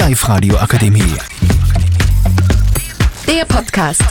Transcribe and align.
Live-Radio 0.00 0.56
Akademie. 0.56 1.14
Der 3.28 3.44
Podcast. 3.44 4.02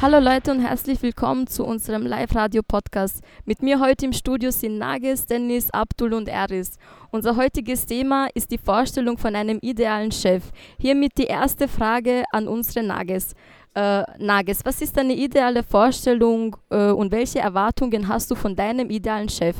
Hallo 0.00 0.20
Leute 0.20 0.52
und 0.52 0.60
herzlich 0.60 1.02
willkommen 1.02 1.48
zu 1.48 1.64
unserem 1.64 2.06
Live-Radio-Podcast. 2.06 3.24
Mit 3.44 3.62
mir 3.62 3.80
heute 3.80 4.06
im 4.06 4.12
Studio 4.12 4.52
sind 4.52 4.78
Nages, 4.78 5.26
Dennis, 5.26 5.72
Abdul 5.72 6.14
und 6.14 6.28
Eris. 6.28 6.76
Unser 7.10 7.34
heutiges 7.34 7.84
Thema 7.84 8.28
ist 8.34 8.52
die 8.52 8.58
Vorstellung 8.58 9.18
von 9.18 9.34
einem 9.34 9.58
idealen 9.60 10.12
Chef. 10.12 10.44
Hiermit 10.78 11.18
die 11.18 11.26
erste 11.26 11.66
Frage 11.66 12.22
an 12.30 12.46
unsere 12.46 12.86
Nages. 12.86 13.34
Äh, 13.74 14.04
Nages, 14.20 14.60
was 14.64 14.80
ist 14.80 14.96
deine 14.96 15.14
ideale 15.14 15.64
Vorstellung 15.64 16.56
äh, 16.70 16.92
und 16.92 17.10
welche 17.10 17.40
Erwartungen 17.40 18.06
hast 18.06 18.30
du 18.30 18.36
von 18.36 18.54
deinem 18.54 18.88
idealen 18.88 19.28
Chef? 19.28 19.56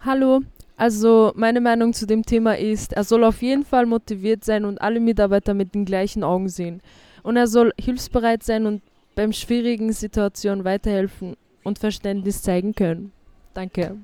Hallo, 0.00 0.42
also 0.76 1.32
meine 1.34 1.60
Meinung 1.60 1.92
zu 1.92 2.06
dem 2.06 2.24
Thema 2.24 2.58
ist, 2.58 2.92
er 2.92 3.04
soll 3.04 3.24
auf 3.24 3.40
jeden 3.42 3.64
Fall 3.64 3.86
motiviert 3.86 4.44
sein 4.44 4.64
und 4.64 4.80
alle 4.80 5.00
Mitarbeiter 5.00 5.54
mit 5.54 5.74
den 5.74 5.84
gleichen 5.84 6.22
Augen 6.22 6.48
sehen. 6.48 6.82
Und 7.22 7.36
er 7.36 7.46
soll 7.46 7.72
hilfsbereit 7.80 8.42
sein 8.42 8.66
und 8.66 8.82
beim 9.14 9.32
schwierigen 9.32 9.92
Situationen 9.92 10.64
weiterhelfen 10.64 11.36
und 11.64 11.78
Verständnis 11.78 12.42
zeigen 12.42 12.74
können. 12.74 13.12
Danke. 13.54 13.96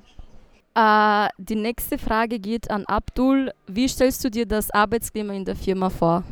Äh, 0.75 1.27
die 1.37 1.55
nächste 1.55 1.99
Frage 1.99 2.39
geht 2.39 2.71
an 2.71 2.85
Abdul. 2.85 3.51
Wie 3.67 3.87
stellst 3.87 4.23
du 4.23 4.31
dir 4.31 4.47
das 4.47 4.71
Arbeitsklima 4.71 5.33
in 5.33 5.45
der 5.45 5.55
Firma 5.55 5.89
vor? 5.89 6.23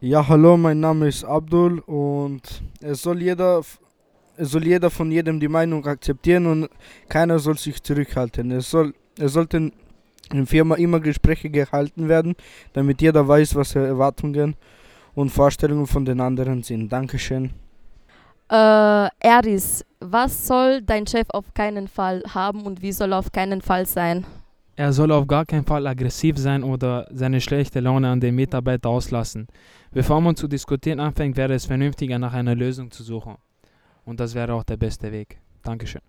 Ja, 0.00 0.26
hallo, 0.26 0.56
mein 0.56 0.80
Name 0.80 1.08
ist 1.08 1.24
Abdul 1.24 1.80
und 1.80 2.40
es 2.80 3.02
soll 3.02 3.20
jeder, 3.20 3.60
es 4.38 4.50
soll 4.50 4.66
jeder 4.66 4.88
von 4.88 5.12
jedem 5.12 5.38
die 5.38 5.48
Meinung 5.48 5.86
akzeptieren 5.86 6.46
und 6.46 6.70
keiner 7.06 7.38
soll 7.38 7.58
sich 7.58 7.82
zurückhalten. 7.82 8.50
Es, 8.50 8.70
soll, 8.70 8.94
es 9.20 9.32
sollten 9.32 9.72
in 10.30 10.38
der 10.38 10.46
Firma 10.46 10.76
immer 10.76 11.00
Gespräche 11.00 11.50
gehalten 11.50 12.08
werden, 12.08 12.34
damit 12.72 13.02
jeder 13.02 13.26
weiß, 13.26 13.54
was 13.56 13.74
Erwartungen 13.74 14.54
und 15.14 15.30
Vorstellungen 15.30 15.86
von 15.86 16.04
den 16.04 16.20
anderen 16.20 16.62
sind. 16.62 16.90
Dankeschön. 16.90 17.50
Äh, 18.50 19.08
Eris, 19.20 19.84
was 20.00 20.46
soll 20.46 20.82
dein 20.82 21.06
Chef 21.06 21.26
auf 21.30 21.54
keinen 21.54 21.88
Fall 21.88 22.22
haben 22.32 22.62
und 22.62 22.82
wie 22.82 22.92
soll 22.92 23.12
er 23.12 23.18
auf 23.18 23.32
keinen 23.32 23.60
Fall 23.60 23.86
sein? 23.86 24.24
Er 24.76 24.92
soll 24.92 25.12
auf 25.12 25.26
gar 25.26 25.44
keinen 25.44 25.64
Fall 25.64 25.86
aggressiv 25.86 26.38
sein 26.38 26.64
oder 26.64 27.06
seine 27.12 27.40
schlechte 27.40 27.80
Laune 27.80 28.08
an 28.08 28.20
den 28.20 28.34
Mitarbeiter 28.34 28.88
auslassen. 28.88 29.46
Bevor 29.92 30.20
man 30.20 30.36
zu 30.36 30.48
diskutieren 30.48 31.00
anfängt, 31.00 31.36
wäre 31.36 31.54
es 31.54 31.66
vernünftiger, 31.66 32.18
nach 32.18 32.32
einer 32.32 32.54
Lösung 32.54 32.90
zu 32.90 33.02
suchen. 33.02 33.36
Und 34.04 34.20
das 34.20 34.34
wäre 34.34 34.54
auch 34.54 34.64
der 34.64 34.78
beste 34.78 35.12
Weg. 35.12 35.38
Dankeschön. 35.62 36.00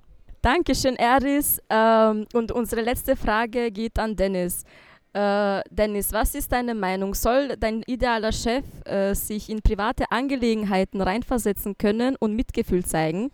Dankeschön, 0.42 0.96
Eris. 0.96 1.62
Ähm, 1.70 2.26
und 2.34 2.52
unsere 2.52 2.82
letzte 2.82 3.16
Frage 3.16 3.72
geht 3.72 4.00
an 4.00 4.16
Dennis. 4.16 4.64
Äh, 5.14 5.62
Dennis, 5.70 6.14
was 6.14 6.36
ist 6.36 6.52
deine 6.52 6.74
Meinung? 6.74 7.14
Soll 7.14 7.56
dein 7.60 7.84
idealer 7.86 8.32
Chef 8.32 8.64
äh, 8.86 9.14
sich 9.14 9.50
in 9.50 9.62
private 9.62 10.06
Angelegenheiten 10.10 11.02
reinversetzen 11.02 11.78
können 11.78 12.16
und 12.20 12.36
Mitgefühl 12.36 12.86
zeigen? 12.86 13.30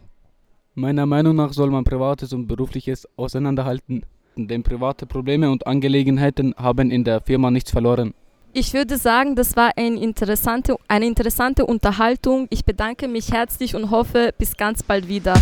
Meiner 0.73 1.05
Meinung 1.05 1.35
nach 1.35 1.53
soll 1.53 1.69
man 1.69 1.83
Privates 1.83 2.33
und 2.33 2.47
Berufliches 2.47 3.07
auseinanderhalten, 3.15 4.05
denn 4.35 4.63
private 4.63 5.05
Probleme 5.05 5.49
und 5.49 5.65
Angelegenheiten 5.65 6.53
haben 6.57 6.91
in 6.91 7.03
der 7.03 7.21
Firma 7.21 7.51
nichts 7.51 7.71
verloren. 7.71 8.13
Ich 8.53 8.73
würde 8.73 8.97
sagen, 8.97 9.35
das 9.35 9.55
war 9.55 9.71
ein 9.75 9.97
interessante, 9.97 10.75
eine 10.87 11.05
interessante 11.05 11.65
Unterhaltung. 11.65 12.47
Ich 12.49 12.65
bedanke 12.65 13.07
mich 13.07 13.31
herzlich 13.31 13.75
und 13.75 13.91
hoffe, 13.91 14.33
bis 14.37 14.57
ganz 14.57 14.83
bald 14.83 15.07
wieder. 15.07 15.35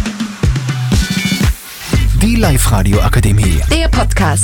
Die 2.35 2.41
Live-Radio 2.41 2.99
Akademie. 2.99 3.61
Der 3.71 3.87
Podcast. 3.87 4.43